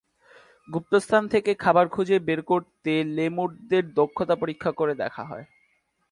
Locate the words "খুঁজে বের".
1.87-2.41